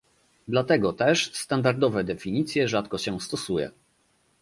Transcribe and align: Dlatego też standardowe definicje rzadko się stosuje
Dlatego 0.47 0.93
też 0.93 1.33
standardowe 1.33 2.03
definicje 2.03 2.67
rzadko 2.67 2.97
się 2.97 3.19
stosuje 3.19 3.71